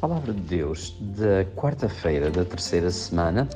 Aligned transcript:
palavra 0.00 0.32
de 0.32 0.40
Deus 0.40 0.94
da 1.00 1.44
quarta-feira 1.56 2.30
da 2.30 2.44
terceira 2.44 2.90
semana 2.90 3.48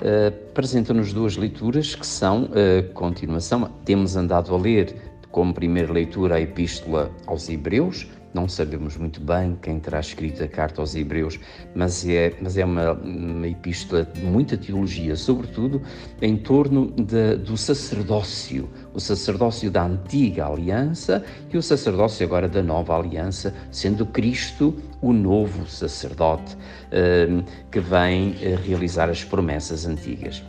uh, 0.00 0.50
apresenta-nos 0.50 1.12
duas 1.12 1.36
leituras 1.36 1.94
que 1.94 2.06
são 2.06 2.44
uh, 2.44 2.92
continuação. 2.92 3.70
Temos 3.84 4.16
andado 4.16 4.54
a 4.54 4.58
ler 4.58 4.94
como 5.30 5.52
primeira 5.52 5.92
leitura 5.92 6.36
a 6.36 6.40
Epístola 6.40 7.10
aos 7.26 7.48
Hebreus, 7.48 8.06
não 8.36 8.46
sabemos 8.46 8.98
muito 8.98 9.18
bem 9.18 9.56
quem 9.62 9.80
terá 9.80 9.98
escrito 9.98 10.44
a 10.44 10.46
carta 10.46 10.82
aos 10.82 10.94
Hebreus, 10.94 11.40
mas 11.74 12.06
é, 12.06 12.34
mas 12.38 12.58
é 12.58 12.64
uma, 12.66 12.92
uma 12.92 13.48
epístola 13.48 14.04
de 14.04 14.20
muita 14.20 14.58
teologia, 14.58 15.16
sobretudo 15.16 15.80
em 16.20 16.36
torno 16.36 16.90
de, 16.90 17.36
do 17.36 17.56
sacerdócio, 17.56 18.68
o 18.92 19.00
sacerdócio 19.00 19.70
da 19.70 19.86
antiga 19.86 20.46
aliança 20.46 21.24
e 21.50 21.56
o 21.56 21.62
sacerdócio 21.62 22.26
agora 22.26 22.46
da 22.46 22.62
nova 22.62 22.94
aliança, 22.98 23.54
sendo 23.70 24.04
Cristo 24.04 24.76
o 25.00 25.14
novo 25.14 25.66
sacerdote 25.66 26.58
eh, 26.92 27.42
que 27.70 27.80
vem 27.80 28.36
eh, 28.42 28.54
realizar 28.54 29.08
as 29.08 29.24
promessas 29.24 29.86
antigas. 29.86 30.42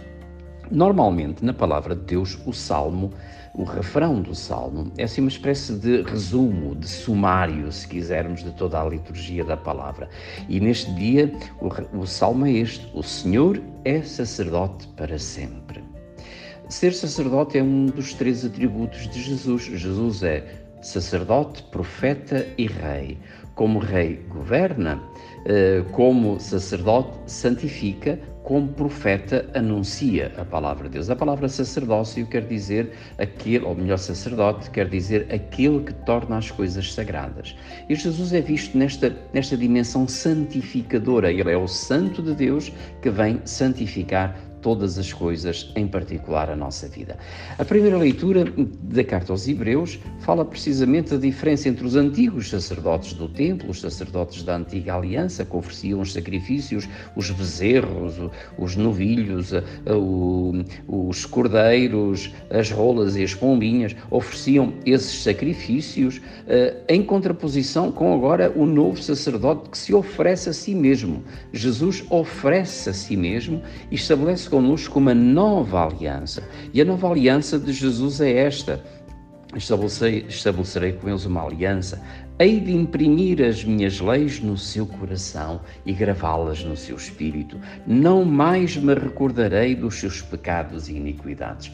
Normalmente, 0.71 1.43
na 1.43 1.53
palavra 1.53 1.95
de 1.95 2.01
Deus, 2.03 2.37
o 2.45 2.53
salmo, 2.53 3.11
o 3.53 3.63
refrão 3.63 4.21
do 4.21 4.35
salmo, 4.35 4.91
é 4.97 5.03
assim 5.03 5.21
uma 5.21 5.29
espécie 5.29 5.73
de 5.73 6.01
resumo, 6.03 6.75
de 6.75 6.87
sumário, 6.87 7.71
se 7.71 7.87
quisermos, 7.87 8.43
de 8.43 8.51
toda 8.51 8.81
a 8.81 8.87
liturgia 8.87 9.43
da 9.43 9.57
palavra. 9.57 10.09
E 10.47 10.59
neste 10.59 10.93
dia, 10.93 11.33
o, 11.61 11.99
o 11.99 12.05
salmo 12.05 12.45
é 12.45 12.51
este: 12.51 12.87
O 12.93 13.01
Senhor 13.01 13.61
é 13.83 14.01
sacerdote 14.01 14.87
para 14.89 15.17
sempre. 15.17 15.83
Ser 16.69 16.93
sacerdote 16.93 17.57
é 17.57 17.63
um 17.63 17.85
dos 17.85 18.13
três 18.13 18.43
atributos 18.43 19.07
de 19.07 19.21
Jesus. 19.21 19.63
Jesus 19.63 20.21
é 20.21 20.43
sacerdote, 20.81 21.63
profeta 21.63 22.45
e 22.57 22.67
rei. 22.67 23.17
Como 23.55 23.79
rei, 23.79 24.23
governa, 24.29 25.01
eh, 25.45 25.83
como 25.93 26.39
sacerdote, 26.39 27.17
santifica, 27.25 28.19
como 28.47 28.69
profeta 28.69 29.45
anuncia 29.53 30.31
a 30.37 30.45
palavra 30.45 30.85
de 30.85 30.93
Deus. 30.93 31.09
A 31.09 31.17
palavra 31.17 31.49
sacerdócio 31.49 32.25
quer 32.27 32.47
dizer 32.47 32.93
aquele, 33.17 33.65
ou 33.65 33.75
melhor, 33.75 33.97
sacerdote, 33.97 34.71
quer 34.71 34.87
dizer 34.87 35.27
aquele 35.29 35.81
que 35.81 35.93
torna 36.05 36.37
as 36.37 36.49
coisas 36.49 36.93
sagradas. 36.93 37.57
E 37.89 37.93
Jesus 37.93 38.31
é 38.31 38.39
visto 38.39 38.77
nesta, 38.77 39.13
nesta 39.33 39.57
dimensão 39.57 40.07
santificadora. 40.07 41.29
Ele 41.29 41.51
é 41.51 41.57
o 41.57 41.67
santo 41.67 42.21
de 42.21 42.33
Deus 42.33 42.71
que 43.01 43.09
vem 43.09 43.41
santificar 43.43 44.39
todas 44.67 44.99
as 44.99 45.13
coisas, 45.13 45.71
em 45.77 45.87
particular 45.87 46.49
a 46.49 46.55
nossa 46.55 46.89
vida. 46.89 47.17
A 47.57 47.63
primeira 47.63 47.97
leitura 47.97 48.43
da 48.83 49.01
carta 49.01 49.31
aos 49.31 49.47
Hebreus 49.47 49.97
fala 50.19 50.43
precisamente 50.43 51.11
da 51.11 51.17
diferença 51.17 51.69
entre 51.69 51.85
os 51.85 51.95
antigos 51.95 52.49
sacerdotes 52.49 53.13
do 53.13 53.29
templo, 53.29 53.69
os 53.69 53.79
sacerdotes 53.79 54.43
da 54.43 54.57
antiga 54.57 54.95
aliança, 54.95 55.45
que 55.45 55.55
ofereciam 55.55 56.01
os 56.01 56.11
sacrifícios, 56.11 56.85
os 57.15 57.31
bezerros, 57.31 58.15
os 58.57 58.75
novilhos, 58.75 59.53
os 60.85 61.25
cordeiros, 61.25 62.29
as 62.49 62.69
rolas 62.69 63.15
e 63.15 63.23
as 63.23 63.33
pombinhas, 63.33 63.95
ofereciam 64.11 64.73
esses 64.85 65.23
sacrifícios 65.23 66.19
eh, 66.45 66.75
em 66.89 67.01
contraposição 67.01 67.89
com 67.89 68.13
agora 68.13 68.51
o 68.53 68.65
novo 68.65 69.01
sacerdote 69.01 69.69
que 69.69 69.77
se 69.77 69.93
oferece 69.93 70.49
a 70.49 70.53
si 70.53 70.75
mesmo. 70.75 71.23
Jesus 71.53 72.03
oferece 72.09 72.89
a 72.89 72.93
si 72.93 73.15
mesmo 73.15 73.61
e 73.89 73.95
estabelece 73.95 74.49
conosco 74.57 74.97
uma 74.97 75.13
nova 75.13 75.85
aliança. 75.85 76.41
E 76.73 76.81
a 76.81 76.85
nova 76.85 77.07
aliança 77.11 77.59
de 77.59 77.71
Jesus 77.71 78.19
é 78.19 78.31
esta: 78.31 78.83
estabelecerei, 79.55 80.25
estabelecerei 80.27 80.93
com 80.93 81.07
eles 81.07 81.25
uma 81.25 81.43
aliança, 81.43 82.01
hei 82.39 82.59
de 82.59 82.71
imprimir 82.71 83.41
as 83.41 83.63
minhas 83.63 83.99
leis 83.99 84.39
no 84.39 84.55
seu 84.55 84.85
coração 84.85 85.59
e 85.83 85.91
gravá-las 85.91 86.63
no 86.63 86.77
seu 86.77 86.95
espírito. 86.95 87.59
Não 87.87 88.23
mais 88.23 88.77
me 88.77 88.93
recordarei 88.93 89.73
dos 89.73 89.95
seus 89.95 90.21
pecados 90.21 90.87
e 90.87 90.93
iniquidades. 90.93 91.71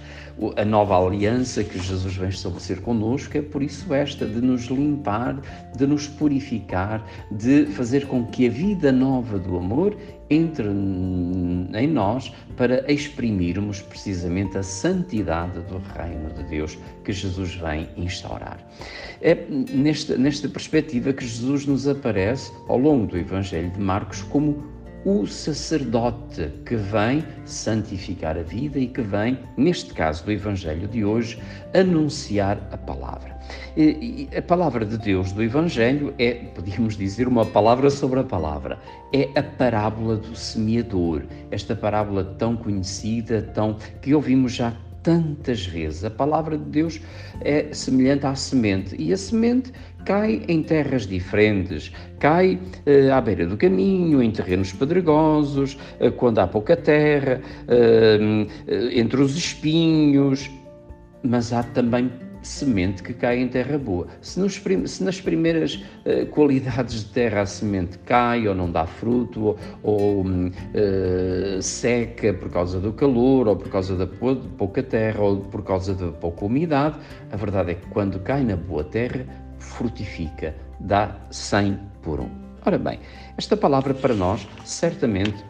A 0.56 0.64
nova 0.64 0.98
aliança 0.98 1.64
que 1.64 1.78
Jesus 1.78 2.16
vem 2.16 2.30
estabelecer 2.30 2.80
conosco 2.82 3.38
é 3.38 3.42
por 3.42 3.62
isso 3.62 3.94
esta, 3.94 4.26
de 4.26 4.42
nos 4.42 4.64
limpar, 4.64 5.40
de 5.76 5.86
nos 5.86 6.08
purificar, 6.08 7.06
de 7.30 7.66
fazer 7.68 8.08
com 8.08 8.26
que 8.26 8.48
a 8.48 8.50
vida 8.50 8.92
nova 8.92 9.38
do 9.38 9.58
amor 9.58 9.96
entre 10.30 10.68
em 10.68 11.88
nós 11.88 12.34
para 12.58 12.92
exprimirmos 12.92 13.82
precisamente 13.82 14.58
a 14.58 14.64
santidade 14.64 15.60
do 15.62 15.82
reino 15.96 16.30
de 16.34 16.44
Deus 16.44 16.78
que 17.04 17.12
Jesus 17.12 17.56
vem 17.56 17.90
instaurar. 17.98 18.58
É 19.22 19.36
nesta, 19.72 20.18
nesta 20.18 20.50
perspectiva 20.54 21.12
que 21.12 21.26
Jesus 21.26 21.66
nos 21.66 21.88
aparece 21.88 22.52
ao 22.70 22.78
longo 22.78 23.08
do 23.08 23.18
Evangelho 23.18 23.72
de 23.72 23.80
Marcos 23.80 24.22
como 24.22 24.72
o 25.06 25.26
sacerdote 25.28 26.50
que 26.66 26.76
vem 26.76 27.26
santificar 27.44 28.38
a 28.38 28.42
vida 28.42 28.80
e 28.80 28.88
que 28.88 29.02
vem, 29.02 29.38
neste 29.58 29.94
caso 29.94 30.24
do 30.24 30.32
Evangelho 30.32 30.88
de 30.88 31.04
hoje, 31.04 31.42
anunciar 31.74 32.58
a 32.72 32.78
palavra. 32.78 33.38
E 33.76 34.30
a 34.36 34.42
palavra 34.42 34.86
de 34.86 34.98
Deus 34.98 35.32
do 35.34 35.44
Evangelho 35.44 36.14
é, 36.18 36.36
podíamos 36.56 36.96
dizer, 36.96 37.28
uma 37.28 37.46
palavra 37.46 37.90
sobre 37.90 38.20
a 38.20 38.24
palavra. 38.24 38.80
É 39.12 39.28
a 39.38 39.44
parábola 39.44 40.16
do 40.16 40.36
semeador, 40.36 41.24
esta 41.52 41.76
parábola 41.76 42.24
tão 42.38 42.56
conhecida, 42.56 43.42
tão 43.42 43.78
que 44.02 44.14
ouvimos 44.14 44.54
já 44.54 44.74
tantas 45.04 45.66
vezes. 45.66 46.04
A 46.04 46.10
palavra 46.10 46.58
de 46.58 46.64
Deus 46.64 47.00
é 47.42 47.68
semelhante 47.74 48.26
à 48.26 48.34
semente 48.34 48.96
e 48.98 49.14
a 49.14 49.18
semente 49.18 49.72
cai 50.06 50.44
em 50.48 50.64
terras 50.64 51.06
diferentes, 51.06 51.92
cai 52.20 52.60
eh, 52.86 53.10
à 53.12 53.22
beira 53.22 53.46
do 53.46 53.56
caminho, 53.56 54.22
em 54.22 54.32
terrenos 54.32 54.74
pedregosos, 54.74 55.78
eh, 56.00 56.10
quando 56.10 56.40
há 56.40 56.48
pouca 56.48 56.76
terra, 56.76 57.42
eh, 57.68 58.20
entre 58.94 59.22
os 59.22 59.38
espinhos, 59.38 60.50
mas 61.24 61.54
há 61.54 61.64
também 61.64 62.12
semente 62.48 63.02
que 63.02 63.14
cai 63.14 63.40
em 63.40 63.48
terra 63.48 63.78
boa. 63.78 64.08
Se, 64.22 64.40
nos, 64.40 64.62
se 64.86 65.04
nas 65.04 65.20
primeiras 65.20 65.76
uh, 65.76 66.26
qualidades 66.28 67.04
de 67.04 67.12
terra 67.12 67.42
a 67.42 67.46
semente 67.46 67.98
cai 68.00 68.48
ou 68.48 68.56
não 68.56 68.72
dá 68.72 68.86
fruto 68.86 69.46
ou, 69.46 69.60
ou 69.82 70.22
uh, 70.22 71.62
seca 71.62 72.34
por 72.34 72.50
causa 72.50 72.80
do 72.80 72.94
calor 72.94 73.48
ou 73.48 73.56
por 73.56 73.70
causa 73.70 73.96
da 73.96 74.08
pouca 74.08 74.84
terra 74.84 75.22
ou 75.22 75.38
por 75.38 75.64
causa 75.64 75.94
da 75.94 76.12
pouca 76.12 76.46
umidade, 76.46 76.98
a 77.32 77.36
verdade 77.36 77.72
é 77.72 77.74
que 77.76 77.88
quando 77.88 78.20
cai 78.20 78.44
na 78.44 78.56
boa 78.56 78.84
terra, 78.84 79.26
frutifica, 79.60 80.56
dá 80.80 81.16
100 81.32 81.80
por 82.02 82.20
um. 82.20 82.30
Ora 82.66 82.78
bem, 82.78 83.00
esta 83.38 83.58
palavra 83.58 83.94
para 83.94 84.14
nós 84.14 84.48
certamente 84.64 85.44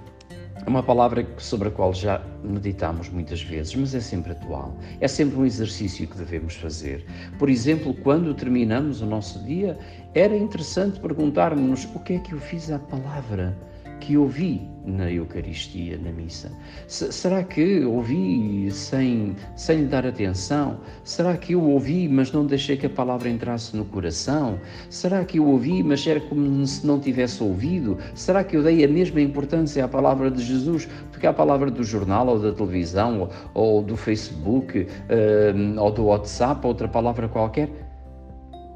é 0.65 0.69
uma 0.69 0.81
palavra 0.81 1.27
sobre 1.37 1.67
a 1.67 1.71
qual 1.71 1.93
já 1.93 2.21
meditamos 2.43 3.09
muitas 3.09 3.41
vezes, 3.41 3.75
mas 3.75 3.93
é 3.93 3.99
sempre 3.99 4.31
atual. 4.31 4.75
É 5.01 5.07
sempre 5.07 5.37
um 5.37 5.45
exercício 5.45 6.07
que 6.07 6.17
devemos 6.17 6.55
fazer. 6.55 7.05
Por 7.37 7.49
exemplo, 7.49 7.93
quando 7.93 8.33
terminamos 8.33 9.01
o 9.01 9.05
nosso 9.05 9.43
dia, 9.43 9.77
era 10.13 10.35
interessante 10.35 10.99
perguntarmos-nos 10.99 11.85
o 11.95 11.99
que 11.99 12.13
é 12.13 12.19
que 12.19 12.33
eu 12.33 12.39
fiz 12.39 12.71
à 12.71 12.79
palavra 12.79 13.55
que 14.03 14.17
ouvi 14.17 14.69
na 14.85 15.09
Eucaristia, 15.09 15.97
na 15.97 16.11
missa? 16.11 16.51
será 16.87 17.41
que 17.41 17.85
ouvi 17.85 18.69
sem, 18.69 19.33
sem 19.55 19.77
lhe 19.77 19.85
dar 19.85 20.05
atenção? 20.05 20.77
Será 21.05 21.37
que 21.37 21.53
eu 21.53 21.61
ouvi, 21.61 22.09
mas 22.09 22.29
não 22.33 22.45
deixei 22.45 22.75
que 22.75 22.85
a 22.85 22.89
palavra 22.89 23.29
entrasse 23.29 23.77
no 23.77 23.85
coração? 23.85 24.59
Será 24.89 25.23
que 25.23 25.39
eu 25.39 25.47
ouvi, 25.47 25.81
mas 25.81 26.05
era 26.05 26.19
como 26.19 26.67
se 26.67 26.85
não 26.85 26.99
tivesse 26.99 27.41
ouvido? 27.41 27.97
Será 28.13 28.43
que 28.43 28.57
eu 28.57 28.63
dei 28.63 28.83
a 28.83 28.87
mesma 28.89 29.21
importância 29.21 29.85
à 29.85 29.87
palavra 29.87 30.29
de 30.29 30.43
Jesus 30.43 30.85
do 31.13 31.17
que 31.17 31.25
à 31.25 31.31
palavra 31.31 31.71
do 31.71 31.83
jornal 31.83 32.27
ou 32.27 32.39
da 32.39 32.51
televisão 32.51 33.31
ou, 33.53 33.77
ou 33.77 33.81
do 33.81 33.95
Facebook 33.95 34.79
uh, 34.79 35.81
ou 35.81 35.91
do 35.93 36.05
WhatsApp, 36.07 36.67
outra 36.67 36.89
palavra 36.89 37.29
qualquer? 37.29 37.69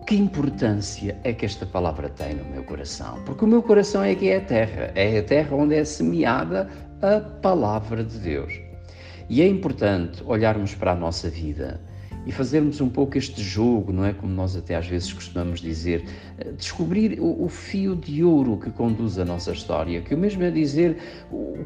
Que 0.08 0.16
importância 0.16 1.20
é 1.26 1.34
que 1.34 1.46
esta 1.46 1.66
palavra 1.66 2.08
tem 2.08 2.34
no 2.34 2.46
meu 2.46 2.64
coração? 2.64 3.22
Porque 3.26 3.44
o 3.44 3.48
meu 3.48 3.62
coração 3.62 4.02
é 4.02 4.16
que 4.16 4.30
é 4.30 4.38
a 4.38 4.42
terra, 4.42 4.90
é 4.96 5.20
a 5.20 5.24
terra 5.24 5.54
onde 5.54 5.76
é 5.76 5.84
semeada 5.84 6.70
a 7.02 7.20
palavra 7.20 8.06
de 8.06 8.18
Deus. 8.18 8.54
E 9.28 9.42
é 9.42 9.48
importante 9.48 10.24
olharmos 10.26 10.74
para 10.74 10.94
a 10.94 10.96
nossa 10.96 11.30
vida 11.30 11.82
e 12.28 12.32
fazermos 12.34 12.82
um 12.82 12.90
pouco 12.90 13.18
este 13.18 13.42
jogo, 13.42 13.94
não 13.94 14.04
é? 14.04 14.12
Como 14.12 14.34
nós 14.34 14.54
até 14.54 14.76
às 14.76 14.86
vezes 14.86 15.14
costumamos 15.14 15.62
dizer, 15.62 16.04
eh, 16.38 16.52
descobrir 16.52 17.18
o, 17.22 17.46
o 17.46 17.48
fio 17.48 17.96
de 17.96 18.22
ouro 18.22 18.58
que 18.58 18.70
conduz 18.70 19.18
a 19.18 19.24
nossa 19.24 19.54
história, 19.54 20.02
que 20.02 20.14
o 20.14 20.18
mesmo 20.18 20.44
é 20.44 20.52
dizer 20.52 20.98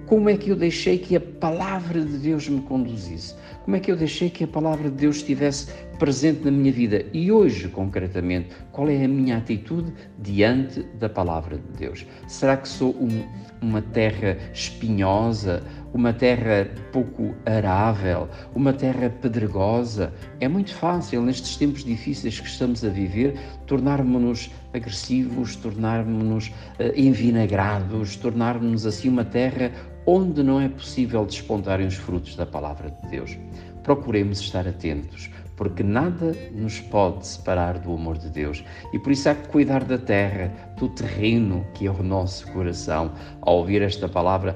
como 0.06 0.30
é 0.30 0.38
que 0.38 0.52
eu 0.52 0.56
deixei 0.56 1.00
que 1.00 1.16
a 1.16 1.20
palavra 1.20 2.00
de 2.06 2.16
Deus 2.20 2.48
me 2.48 2.62
conduzisse, 2.62 3.34
como 3.66 3.76
é 3.76 3.80
que 3.80 3.92
eu 3.92 3.96
deixei 3.96 4.30
que 4.30 4.44
a 4.44 4.48
palavra 4.48 4.88
de 4.88 4.96
Deus 4.98 5.18
estivesse 5.18 5.68
presente 5.98 6.46
na 6.46 6.52
minha 6.52 6.72
vida 6.72 7.06
e 7.12 7.32
hoje, 7.32 7.68
concretamente, 7.68 8.50
qual 8.72 8.88
é 8.88 9.04
a 9.04 9.08
minha 9.08 9.38
atitude 9.38 9.92
diante 10.20 10.84
da 11.00 11.10
palavra 11.10 11.58
de 11.58 11.78
Deus? 11.78 12.06
Será 12.28 12.56
que 12.58 12.68
sou 12.68 12.96
um, 13.00 13.24
uma 13.62 13.82
terra 13.82 14.38
espinhosa 14.54 15.64
uma 15.94 16.14
terra 16.14 16.70
pouco 16.92 17.36
arável, 17.46 18.28
uma 18.56 18.74
terra 18.74 19.10
pedregosa. 19.10 20.14
É 20.40 20.48
muito 20.48 20.74
fácil, 20.74 21.22
nestes 21.22 21.58
tempos 21.58 21.84
difíceis 21.84 22.40
que 22.40 22.48
estamos 22.48 22.84
a 22.84 22.90
viver, 22.90 23.38
tornarmos-nos 23.68 24.52
agressivos, 24.74 25.56
tornarmos-nos 25.58 26.48
uh, 26.48 26.54
envinagrados, 26.96 28.16
tornarmos-nos 28.16 28.86
assim 28.86 29.10
uma 29.10 29.26
terra 29.26 29.72
onde 30.06 30.42
não 30.42 30.60
é 30.60 30.68
possível 30.68 31.26
despontarem 31.26 31.88
os 31.88 31.96
frutos 31.96 32.36
da 32.36 32.46
palavra 32.46 32.90
de 32.90 33.10
Deus. 33.10 33.38
Procuremos 33.84 34.40
estar 34.40 34.68
atentos, 34.68 35.30
porque 35.56 35.84
nada 35.84 36.36
nos 36.54 36.80
pode 36.80 37.26
separar 37.26 37.78
do 37.80 37.94
amor 37.94 38.18
de 38.18 38.30
Deus. 38.30 38.64
E 38.94 39.00
por 39.00 39.12
isso 39.12 39.30
há 39.30 39.36
que 39.36 39.48
cuidar 39.50 39.84
da 39.84 39.98
terra, 39.98 40.52
do 40.78 40.90
terreno 40.90 41.66
que 41.74 41.86
é 41.86 41.92
o 41.92 42.02
nosso 42.02 42.48
coração. 42.52 43.12
Ao 43.42 43.58
ouvir 43.58 43.82
esta 43.82 44.08
palavra, 44.08 44.56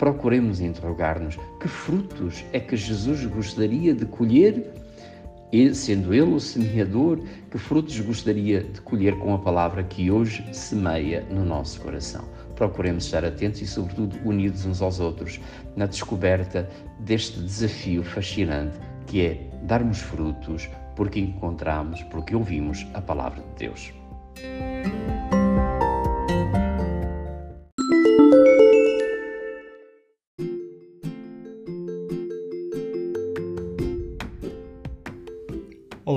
procuremos 0.00 0.62
interrogar-nos 0.62 1.36
que 1.60 1.68
frutos 1.68 2.42
é 2.54 2.58
que 2.58 2.74
Jesus 2.74 3.26
gostaria 3.26 3.94
de 3.94 4.06
colher, 4.06 4.72
sendo 5.74 6.14
Ele 6.14 6.32
o 6.32 6.40
semeador, 6.40 7.20
que 7.50 7.58
frutos 7.58 8.00
gostaria 8.00 8.62
de 8.62 8.80
colher 8.80 9.14
com 9.18 9.34
a 9.34 9.38
palavra 9.38 9.84
que 9.84 10.10
hoje 10.10 10.42
semeia 10.54 11.22
no 11.30 11.44
nosso 11.44 11.82
coração. 11.82 12.24
Procuremos 12.56 13.04
estar 13.04 13.26
atentos 13.26 13.60
e, 13.60 13.66
sobretudo, 13.66 14.16
unidos 14.24 14.64
uns 14.64 14.80
aos 14.80 15.00
outros 15.00 15.38
na 15.76 15.84
descoberta 15.84 16.66
deste 17.00 17.38
desafio 17.38 18.02
fascinante 18.02 18.78
que 19.06 19.20
é 19.20 19.50
darmos 19.64 19.98
frutos 19.98 20.66
porque 20.96 21.20
encontramos, 21.20 22.02
porque 22.04 22.34
ouvimos 22.34 22.86
a 22.94 23.02
palavra 23.02 23.42
de 23.42 23.66
Deus. 23.66 23.92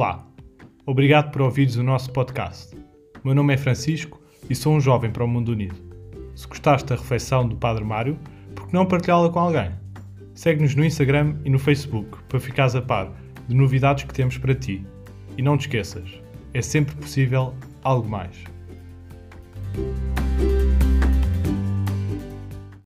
Olá, 0.04 0.28
obrigado 0.86 1.32
por 1.32 1.44
ouvires 1.44 1.78
o 1.78 1.82
nosso 1.82 2.12
podcast. 2.12 2.76
Meu 3.24 3.34
nome 3.34 3.54
é 3.54 3.58
Francisco 3.58 4.22
e 4.50 4.54
sou 4.54 4.74
um 4.74 4.82
jovem 4.82 5.10
para 5.10 5.24
o 5.24 5.28
mundo 5.30 5.54
unido. 5.54 5.78
Se 6.36 6.46
gostaste 6.46 6.90
da 6.90 6.96
reflexão 6.98 7.48
do 7.48 7.56
Padre 7.56 7.86
Mário, 7.86 8.20
por 8.54 8.68
que 8.68 8.74
não 8.74 8.86
partilhá-la 8.86 9.30
com 9.30 9.40
alguém? 9.40 9.72
Segue-nos 10.36 10.76
no 10.76 10.84
Instagram 10.84 11.38
e 11.46 11.50
no 11.50 11.58
Facebook 11.58 12.22
para 12.28 12.38
ficares 12.38 12.76
a 12.76 12.82
par 12.82 13.14
de 13.48 13.56
novidades 13.56 14.04
que 14.04 14.14
temos 14.14 14.38
para 14.38 14.54
ti. 14.54 14.86
E 15.38 15.42
não 15.42 15.58
te 15.58 15.68
esqueças, 15.68 16.22
é 16.54 16.62
sempre 16.62 16.94
possível 16.98 17.54
algo 17.82 18.10
mais. 18.10 18.44